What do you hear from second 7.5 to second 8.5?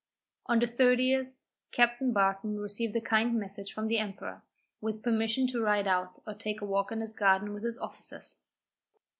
with his officers.